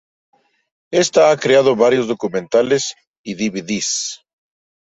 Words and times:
Esta 0.91 1.29
ha 1.29 1.37
creado 1.37 1.75
varios 1.75 2.07
documentales 2.07 2.95
y 3.23 3.35
dvds. 3.35 4.21